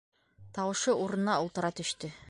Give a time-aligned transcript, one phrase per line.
[0.59, 2.13] Тауышы урынына ултыра төштө.